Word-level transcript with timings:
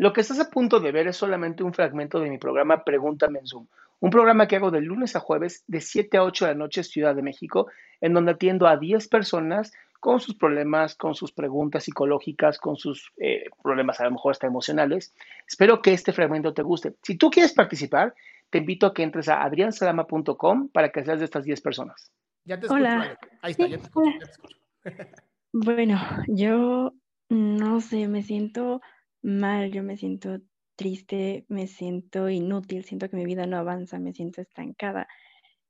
Lo 0.00 0.14
que 0.14 0.22
estás 0.22 0.40
a 0.40 0.48
punto 0.48 0.80
de 0.80 0.92
ver 0.92 1.08
es 1.08 1.18
solamente 1.18 1.62
un 1.62 1.74
fragmento 1.74 2.20
de 2.20 2.30
mi 2.30 2.38
programa 2.38 2.84
Pregúntame 2.84 3.40
en 3.40 3.46
Zoom, 3.46 3.66
un 3.98 4.08
programa 4.08 4.48
que 4.48 4.56
hago 4.56 4.70
de 4.70 4.80
lunes 4.80 5.14
a 5.14 5.20
jueves 5.20 5.62
de 5.66 5.82
7 5.82 6.16
a 6.16 6.24
8 6.24 6.46
de 6.46 6.52
la 6.52 6.58
noche 6.58 6.84
Ciudad 6.84 7.14
de 7.14 7.20
México, 7.20 7.66
en 8.00 8.14
donde 8.14 8.32
atiendo 8.32 8.66
a 8.66 8.78
10 8.78 9.08
personas 9.08 9.74
con 10.00 10.18
sus 10.18 10.36
problemas, 10.36 10.94
con 10.94 11.14
sus 11.14 11.32
preguntas 11.32 11.84
psicológicas, 11.84 12.58
con 12.58 12.76
sus 12.76 13.12
eh, 13.18 13.50
problemas 13.62 14.00
a 14.00 14.04
lo 14.04 14.12
mejor 14.12 14.30
hasta 14.30 14.46
emocionales. 14.46 15.14
Espero 15.46 15.82
que 15.82 15.92
este 15.92 16.14
fragmento 16.14 16.54
te 16.54 16.62
guste. 16.62 16.94
Si 17.02 17.18
tú 17.18 17.28
quieres 17.28 17.52
participar, 17.52 18.14
te 18.48 18.56
invito 18.56 18.86
a 18.86 18.94
que 18.94 19.02
entres 19.02 19.28
a 19.28 19.42
adriansalama.com 19.42 20.70
para 20.70 20.88
que 20.92 21.04
seas 21.04 21.18
de 21.18 21.26
estas 21.26 21.44
10 21.44 21.60
personas. 21.60 22.10
Ya 22.46 22.58
te 22.58 22.64
escucho, 22.64 22.80
Hola. 22.80 23.18
Ahí 23.42 23.50
está, 23.50 23.64
Sí, 23.66 23.70
ya 23.70 23.76
te 23.76 23.84
escucho, 23.84 24.08
hola. 24.08 24.18
ya 24.18 24.24
te 24.24 24.32
escucho. 24.32 24.56
Bueno, 25.52 26.00
yo 26.28 26.94
no 27.28 27.80
sé, 27.80 28.06
me 28.06 28.22
siento 28.22 28.80
mal, 29.22 29.70
yo 29.72 29.82
me 29.82 29.96
siento 29.96 30.38
triste, 30.76 31.44
me 31.48 31.66
siento 31.66 32.28
inútil, 32.30 32.84
siento 32.84 33.08
que 33.08 33.16
mi 33.16 33.24
vida 33.24 33.46
no 33.46 33.58
avanza, 33.58 33.98
me 33.98 34.12
siento 34.14 34.40
estancada. 34.40 35.08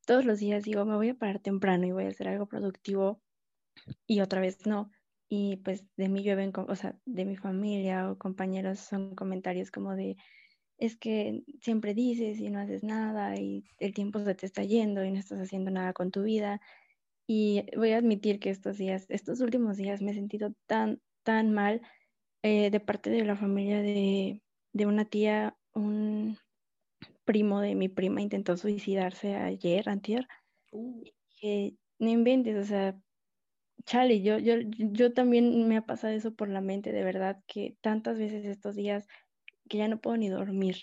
Todos 0.06 0.24
los 0.24 0.38
días 0.38 0.64
digo, 0.64 0.84
me 0.84 0.96
voy 0.96 1.10
a 1.10 1.14
parar 1.14 1.40
temprano 1.40 1.86
y 1.86 1.92
voy 1.92 2.04
a 2.04 2.08
hacer 2.08 2.28
algo 2.28 2.46
productivo 2.46 3.22
y 4.06 4.20
otra 4.20 4.40
vez 4.40 4.66
no. 4.66 4.90
Y 5.28 5.56
pues 5.58 5.84
de 5.96 6.08
mí 6.08 6.22
llueven, 6.22 6.52
o 6.56 6.76
sea, 6.76 6.98
de 7.06 7.24
mi 7.24 7.36
familia 7.36 8.10
o 8.10 8.18
compañeros 8.18 8.80
son 8.80 9.14
comentarios 9.14 9.70
como 9.70 9.94
de, 9.94 10.16
es 10.78 10.96
que 10.96 11.42
siempre 11.60 11.94
dices 11.94 12.40
y 12.40 12.50
no 12.50 12.60
haces 12.60 12.82
nada 12.82 13.36
y 13.36 13.64
el 13.78 13.94
tiempo 13.94 14.18
se 14.24 14.34
te 14.34 14.46
está 14.46 14.64
yendo 14.64 15.04
y 15.04 15.12
no 15.12 15.18
estás 15.18 15.40
haciendo 15.40 15.70
nada 15.70 15.92
con 15.92 16.10
tu 16.10 16.22
vida. 16.22 16.60
Y 17.26 17.64
voy 17.76 17.92
a 17.92 17.98
admitir 17.98 18.40
que 18.40 18.50
estos 18.50 18.78
días, 18.78 19.06
estos 19.08 19.40
últimos 19.40 19.76
días 19.76 20.02
me 20.02 20.12
he 20.12 20.14
sentido 20.14 20.52
tan, 20.66 21.00
tan 21.22 21.52
mal 21.52 21.82
eh, 22.42 22.70
de 22.70 22.80
parte 22.80 23.10
de 23.10 23.24
la 23.24 23.36
familia 23.36 23.82
de, 23.82 24.42
de 24.72 24.86
una 24.86 25.04
tía, 25.06 25.56
un 25.74 26.38
primo 27.24 27.60
de 27.60 27.74
mi 27.74 27.88
prima 27.88 28.22
intentó 28.22 28.56
suicidarse 28.56 29.36
ayer, 29.36 29.88
antier, 29.88 30.26
Uh, 30.72 31.02
que 31.40 31.76
no 31.98 32.08
inventes, 32.10 32.56
o 32.56 32.64
sea, 32.64 33.00
chale, 33.86 34.22
yo, 34.22 34.38
yo, 34.38 34.54
yo 34.72 35.12
también 35.12 35.68
me 35.68 35.76
ha 35.78 35.82
pasado 35.86 36.14
eso 36.14 36.34
por 36.34 36.48
la 36.48 36.60
mente, 36.60 36.92
de 36.92 37.04
verdad, 37.04 37.42
que 37.46 37.76
tantas 37.82 38.18
veces 38.18 38.46
estos 38.46 38.76
días 38.76 39.06
que 39.68 39.78
ya 39.78 39.88
no 39.88 40.00
puedo 40.00 40.16
ni 40.16 40.28
dormir. 40.30 40.76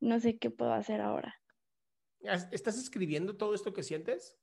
No 0.00 0.20
sé 0.20 0.38
qué 0.38 0.50
puedo 0.50 0.72
hacer 0.74 1.00
ahora. 1.00 1.36
¿has- 2.28 2.48
¿Estás 2.52 2.78
escribiendo 2.78 3.36
todo 3.36 3.54
esto 3.54 3.72
que 3.72 3.82
sientes? 3.82 4.38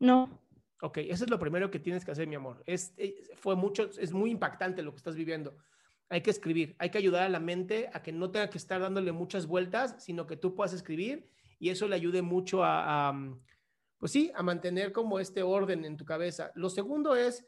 No, 0.00 0.41
Ok, 0.82 0.98
eso 0.98 1.24
es 1.24 1.30
lo 1.30 1.38
primero 1.38 1.70
que 1.70 1.78
tienes 1.78 2.04
que 2.04 2.10
hacer, 2.10 2.26
mi 2.26 2.34
amor. 2.34 2.62
Es, 2.66 2.92
fue 3.36 3.54
mucho, 3.54 3.88
es 3.98 4.12
muy 4.12 4.30
impactante 4.30 4.82
lo 4.82 4.90
que 4.90 4.96
estás 4.96 5.14
viviendo. 5.14 5.56
Hay 6.08 6.22
que 6.22 6.30
escribir, 6.30 6.74
hay 6.78 6.90
que 6.90 6.98
ayudar 6.98 7.22
a 7.22 7.28
la 7.28 7.40
mente 7.40 7.88
a 7.92 8.02
que 8.02 8.12
no 8.12 8.30
tenga 8.30 8.50
que 8.50 8.58
estar 8.58 8.80
dándole 8.80 9.12
muchas 9.12 9.46
vueltas, 9.46 9.94
sino 10.02 10.26
que 10.26 10.36
tú 10.36 10.54
puedas 10.54 10.72
escribir 10.72 11.30
y 11.58 11.70
eso 11.70 11.86
le 11.86 11.94
ayude 11.94 12.20
mucho 12.20 12.64
a, 12.64 13.08
a, 13.08 13.36
pues 13.96 14.10
sí, 14.10 14.32
a 14.34 14.42
mantener 14.42 14.92
como 14.92 15.20
este 15.20 15.42
orden 15.42 15.84
en 15.84 15.96
tu 15.96 16.04
cabeza. 16.04 16.50
Lo 16.56 16.68
segundo 16.68 17.14
es, 17.14 17.46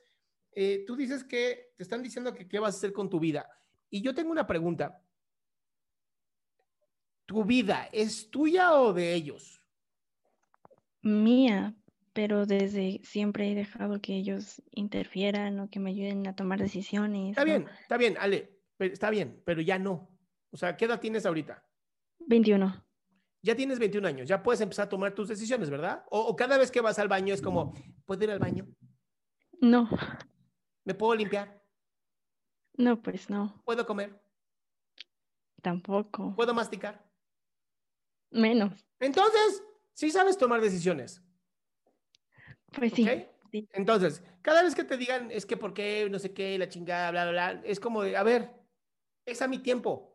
eh, 0.53 0.85
tú 0.87 0.95
dices 0.95 1.25
que 1.25 1.73
te 1.77 1.83
están 1.83 2.03
diciendo 2.03 2.33
que 2.33 2.47
qué 2.47 2.61
vas 2.61 2.77
a 2.77 2.79
hacer 2.79 2.93
con 2.93 3.11
tu 3.11 3.19
vida. 3.19 3.49
Y 3.91 4.01
yo 4.01 4.15
tengo 4.15 4.31
una 4.31 4.47
pregunta. 4.47 5.03
¿Tu 7.27 7.45
vida 7.45 7.89
es 7.93 8.31
tuya 8.31 8.75
o 8.75 8.93
de 8.93 9.13
ellos? 9.13 9.61
mía, 11.05 11.75
pero 12.15 12.47
desde 12.47 13.01
siempre 13.05 13.51
he 13.53 13.55
dejado 13.55 14.01
que 14.01 14.15
ellos 14.15 14.63
interfieran 14.71 15.61
o 15.61 15.69
que 15.69 15.81
me 15.81 15.91
ayuden 15.91 16.27
a 16.27 16.35
tomar 16.35 16.61
decisiones. 16.61 17.31
Está 17.31 17.43
¿no? 17.43 17.47
bien, 17.47 17.69
está 17.83 17.97
bien, 17.99 18.17
Ale, 18.19 18.59
está 18.79 19.11
bien, 19.11 19.43
pero 19.45 19.61
ya 19.61 19.79
no. 19.79 20.09
O 20.51 20.57
sea, 20.57 20.77
¿qué 20.77 20.87
edad 20.87 21.01
tienes 21.01 21.27
ahorita? 21.27 21.63
21. 22.21 22.83
Ya 23.43 23.55
tienes 23.55 23.79
21 23.79 24.09
años, 24.09 24.29
ya 24.29 24.43
puedes 24.43 24.61
empezar 24.63 24.87
a 24.87 24.89
tomar 24.89 25.15
tus 25.15 25.29
decisiones, 25.29 25.69
¿verdad? 25.69 26.05
O, 26.11 26.21
o 26.21 26.35
cada 26.37 26.57
vez 26.57 26.71
que 26.71 26.81
vas 26.81 26.99
al 26.99 27.09
baño 27.09 27.35
es 27.35 27.43
como, 27.43 27.75
¿puedo 28.07 28.25
ir 28.25 28.31
al 28.31 28.39
baño? 28.39 28.67
No, 29.61 29.89
¿Me 30.85 30.95
puedo 30.95 31.15
limpiar? 31.15 31.63
no, 32.77 33.01
pues 33.03 33.29
no, 33.31 33.61
¿Puedo 33.65 33.85
comer? 33.87 34.21
tampoco. 35.63 36.35
¿Puedo 36.37 36.53
masticar? 36.53 37.03
Menos. 38.31 38.85
Entonces, 39.01 39.63
sí 39.95 40.11
sabes 40.11 40.37
tomar 40.37 40.61
decisiones, 40.61 41.23
Pues 42.77 42.93
sí, 42.93 43.09
¿ok? 43.09 43.25
sí. 43.51 43.69
Entonces, 43.73 44.23
cada 44.43 44.63
vez 44.63 44.75
que 44.75 44.85
te 44.85 44.97
digan, 44.97 45.31
es 45.31 45.47
que 45.47 45.57
por 45.57 45.75
qué, 45.75 46.09
no 46.11 46.19
sé 46.19 46.33
qué, 46.33 46.59
la 46.59 46.69
chingada, 46.69 47.11
bla, 47.11 47.31
bla, 47.31 47.53
bla, 47.53 47.63
es 47.65 47.81
como 47.81 48.03
de, 48.03 48.17
a 48.17 48.23
ver, 48.23 48.51
es 49.27 49.43
a 49.43 49.49
mi 49.49 49.59
tiempo. 49.59 50.15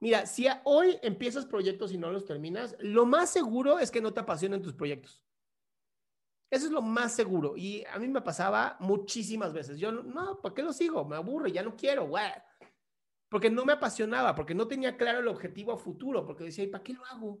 Mira, 0.00 0.26
si 0.26 0.46
hoy 0.64 0.98
empiezas 1.02 1.46
proyectos 1.46 1.92
y 1.92 1.98
no 1.98 2.10
los 2.10 2.26
terminas, 2.26 2.76
lo 2.80 3.06
más 3.06 3.30
seguro 3.30 3.78
es 3.78 3.90
que 3.90 4.02
no 4.02 4.12
te 4.12 4.20
apasionen 4.20 4.62
tus 4.62 4.74
proyectos. 4.74 5.22
Eso 6.50 6.66
es 6.66 6.72
lo 6.72 6.82
más 6.82 7.14
seguro. 7.14 7.56
Y 7.56 7.84
a 7.84 7.98
mí 7.98 8.06
me 8.08 8.20
pasaba 8.20 8.76
muchísimas 8.80 9.52
veces. 9.52 9.78
Yo, 9.78 9.90
no, 9.90 10.02
no, 10.02 10.40
¿para 10.40 10.54
qué 10.54 10.62
lo 10.62 10.72
sigo? 10.72 11.04
Me 11.04 11.16
aburre, 11.16 11.50
ya 11.50 11.62
no 11.62 11.76
quiero, 11.76 12.06
güey. 12.06 12.30
Porque 13.28 13.50
no 13.50 13.64
me 13.64 13.72
apasionaba, 13.72 14.34
porque 14.34 14.54
no 14.54 14.68
tenía 14.68 14.96
claro 14.96 15.18
el 15.18 15.28
objetivo 15.28 15.72
a 15.72 15.78
futuro, 15.78 16.24
porque 16.24 16.44
decía, 16.44 16.64
¿y 16.64 16.68
para 16.68 16.84
qué 16.84 16.92
lo 16.92 17.04
hago? 17.06 17.40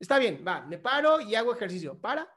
Está 0.00 0.18
bien, 0.18 0.42
va, 0.46 0.62
me 0.62 0.78
paro 0.78 1.20
y 1.20 1.34
hago 1.34 1.54
ejercicio. 1.54 2.00
Para. 2.00 2.28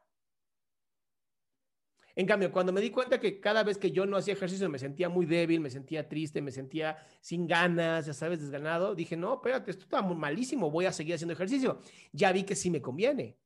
En 2.18 2.26
cambio, 2.26 2.52
cuando 2.52 2.72
me 2.72 2.80
di 2.80 2.92
cuenta 2.92 3.20
que 3.20 3.42
cada 3.42 3.64
vez 3.64 3.78
que 3.78 3.92
yo 3.92 4.06
no 4.06 4.16
hacía 4.16 4.34
ejercicio 4.34 4.70
me 4.70 4.80
sentía 4.80 5.10
muy 5.10 5.26
débil, 5.26 5.60
me 5.60 5.70
sentía 5.70 6.08
triste, 6.08 6.42
me 6.42 6.52
sentía 6.52 6.98
sin 7.20 7.46
ganas, 7.46 8.06
ya 8.06 8.14
sabes, 8.14 8.40
desganado, 8.40 8.96
dije, 8.96 9.18
no, 9.18 9.36
espérate, 9.36 9.72
esto 9.72 9.84
está 9.84 10.02
muy 10.02 10.16
malísimo, 10.16 10.72
voy 10.72 10.86
a 10.86 10.94
seguir 10.94 11.16
haciendo 11.16 11.34
ejercicio. 11.34 11.82
Ya 12.14 12.32
vi 12.32 12.44
que 12.44 12.56
sí 12.56 12.70
me 12.70 12.82
conviene. 12.82 13.38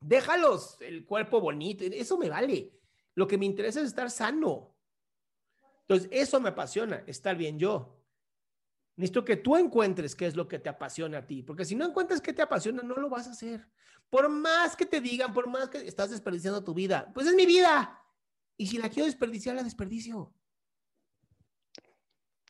Déjalos, 0.00 0.80
el 0.82 1.06
cuerpo 1.06 1.40
bonito, 1.40 1.84
eso 1.84 2.18
me 2.18 2.28
vale. 2.28 2.72
Lo 3.14 3.26
que 3.26 3.38
me 3.38 3.46
interesa 3.46 3.80
es 3.80 3.86
estar 3.86 4.10
sano. 4.10 4.76
Entonces, 5.88 6.10
eso 6.12 6.38
me 6.40 6.50
apasiona, 6.50 7.02
estar 7.06 7.36
bien 7.36 7.58
yo. 7.58 7.97
Necesito 8.98 9.24
que 9.24 9.36
tú 9.36 9.56
encuentres 9.56 10.16
qué 10.16 10.26
es 10.26 10.34
lo 10.34 10.48
que 10.48 10.58
te 10.58 10.68
apasiona 10.68 11.18
a 11.18 11.26
ti, 11.26 11.44
porque 11.44 11.64
si 11.64 11.76
no 11.76 11.86
encuentras 11.86 12.20
qué 12.20 12.32
te 12.32 12.42
apasiona, 12.42 12.82
no 12.82 12.96
lo 12.96 13.08
vas 13.08 13.28
a 13.28 13.30
hacer. 13.30 13.64
Por 14.10 14.28
más 14.28 14.74
que 14.74 14.86
te 14.86 15.00
digan, 15.00 15.32
por 15.32 15.46
más 15.46 15.68
que 15.68 15.78
estás 15.86 16.10
desperdiciando 16.10 16.64
tu 16.64 16.74
vida, 16.74 17.08
pues 17.14 17.28
es 17.28 17.34
mi 17.36 17.46
vida. 17.46 18.02
Y 18.56 18.66
si 18.66 18.76
la 18.76 18.88
quiero 18.88 19.06
desperdiciar, 19.06 19.54
la 19.54 19.62
desperdicio. 19.62 20.34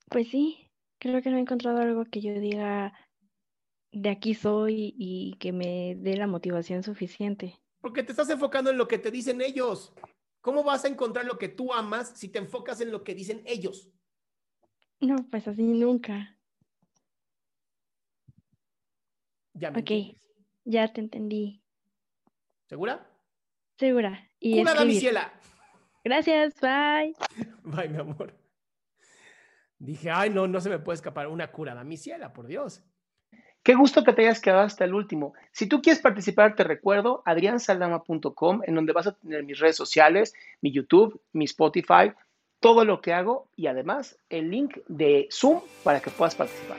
Pues 0.08 0.28
sí, 0.28 0.70
creo 0.98 1.20
que 1.20 1.28
no 1.28 1.36
he 1.36 1.40
encontrado 1.40 1.80
algo 1.80 2.06
que 2.06 2.22
yo 2.22 2.32
diga, 2.40 2.94
de 3.92 4.08
aquí 4.08 4.32
soy 4.32 4.94
y 4.96 5.34
que 5.34 5.52
me 5.52 5.96
dé 5.98 6.16
la 6.16 6.26
motivación 6.26 6.82
suficiente. 6.82 7.60
Porque 7.82 8.02
te 8.02 8.12
estás 8.12 8.30
enfocando 8.30 8.70
en 8.70 8.78
lo 8.78 8.88
que 8.88 8.98
te 8.98 9.10
dicen 9.10 9.42
ellos. 9.42 9.92
¿Cómo 10.40 10.64
vas 10.64 10.86
a 10.86 10.88
encontrar 10.88 11.26
lo 11.26 11.36
que 11.36 11.48
tú 11.50 11.74
amas 11.74 12.14
si 12.16 12.30
te 12.30 12.38
enfocas 12.38 12.80
en 12.80 12.90
lo 12.90 13.04
que 13.04 13.14
dicen 13.14 13.42
ellos? 13.44 13.90
No, 14.98 15.16
pues 15.30 15.46
así 15.46 15.62
nunca. 15.62 16.37
Ya 19.58 19.70
me 19.70 19.80
Ok, 19.80 19.90
entiendes. 19.90 20.22
ya 20.64 20.92
te 20.92 21.00
entendí. 21.00 21.62
¿Segura? 22.66 23.06
Segura. 23.78 24.28
Y 24.40 24.58
escribir. 24.60 24.78
Damiciela. 24.78 25.32
Gracias, 26.04 26.54
bye. 26.60 27.14
Bye, 27.64 27.88
mi 27.88 27.98
amor. 27.98 28.34
Dije, 29.78 30.10
ay, 30.10 30.30
no, 30.30 30.46
no 30.48 30.60
se 30.60 30.70
me 30.70 30.78
puede 30.78 30.96
escapar 30.96 31.28
una 31.28 31.50
cura 31.52 31.74
Damiciela, 31.74 32.32
por 32.32 32.46
Dios. 32.46 32.82
Qué 33.62 33.74
gusto 33.74 34.02
que 34.02 34.12
te 34.12 34.22
hayas 34.22 34.40
quedado 34.40 34.62
hasta 34.62 34.84
el 34.84 34.94
último. 34.94 35.34
Si 35.52 35.66
tú 35.68 35.82
quieres 35.82 36.00
participar, 36.00 36.54
te 36.54 36.64
recuerdo 36.64 37.22
adriansaldama.com, 37.26 38.62
en 38.64 38.74
donde 38.74 38.92
vas 38.92 39.06
a 39.08 39.16
tener 39.16 39.44
mis 39.44 39.58
redes 39.58 39.76
sociales, 39.76 40.34
mi 40.62 40.72
YouTube, 40.72 41.20
mi 41.32 41.44
Spotify, 41.44 42.12
todo 42.60 42.84
lo 42.84 43.00
que 43.00 43.12
hago 43.12 43.50
y 43.56 43.66
además 43.66 44.18
el 44.30 44.50
link 44.50 44.78
de 44.88 45.28
Zoom 45.30 45.60
para 45.84 46.00
que 46.00 46.10
puedas 46.10 46.34
participar. 46.34 46.78